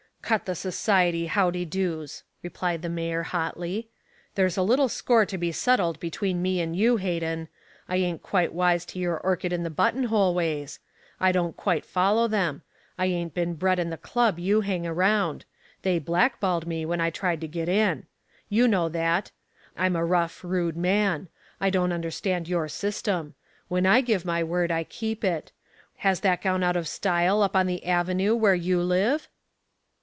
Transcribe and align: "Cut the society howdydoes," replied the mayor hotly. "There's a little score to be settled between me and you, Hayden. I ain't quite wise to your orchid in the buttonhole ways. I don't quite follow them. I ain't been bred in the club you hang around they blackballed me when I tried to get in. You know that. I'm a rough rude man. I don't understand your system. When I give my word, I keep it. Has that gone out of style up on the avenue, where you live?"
"Cut 0.23 0.45
the 0.45 0.55
society 0.55 1.27
howdydoes," 1.27 2.23
replied 2.41 2.83
the 2.83 2.87
mayor 2.87 3.23
hotly. 3.23 3.89
"There's 4.35 4.55
a 4.55 4.61
little 4.63 4.87
score 4.87 5.25
to 5.25 5.37
be 5.37 5.51
settled 5.51 5.99
between 5.99 6.41
me 6.41 6.61
and 6.61 6.73
you, 6.73 6.95
Hayden. 6.95 7.49
I 7.89 7.97
ain't 7.97 8.23
quite 8.23 8.53
wise 8.53 8.85
to 8.85 8.99
your 8.99 9.17
orchid 9.17 9.51
in 9.51 9.63
the 9.63 9.69
buttonhole 9.69 10.33
ways. 10.33 10.79
I 11.19 11.33
don't 11.33 11.57
quite 11.57 11.83
follow 11.83 12.29
them. 12.29 12.61
I 12.97 13.07
ain't 13.07 13.33
been 13.33 13.55
bred 13.55 13.77
in 13.77 13.89
the 13.89 13.97
club 13.97 14.39
you 14.39 14.61
hang 14.61 14.87
around 14.87 15.43
they 15.81 15.99
blackballed 15.99 16.65
me 16.65 16.85
when 16.85 17.01
I 17.01 17.09
tried 17.09 17.41
to 17.41 17.47
get 17.47 17.67
in. 17.67 18.05
You 18.47 18.69
know 18.69 18.87
that. 18.87 19.31
I'm 19.75 19.97
a 19.97 20.05
rough 20.05 20.45
rude 20.45 20.77
man. 20.77 21.27
I 21.59 21.69
don't 21.69 21.91
understand 21.91 22.47
your 22.47 22.69
system. 22.69 23.33
When 23.67 23.85
I 23.85 23.99
give 23.99 24.23
my 24.23 24.45
word, 24.45 24.71
I 24.71 24.85
keep 24.85 25.25
it. 25.25 25.51
Has 25.97 26.21
that 26.21 26.41
gone 26.41 26.63
out 26.63 26.77
of 26.77 26.87
style 26.87 27.41
up 27.43 27.53
on 27.53 27.67
the 27.67 27.85
avenue, 27.85 28.33
where 28.33 28.55
you 28.55 28.81
live?" 28.81 29.27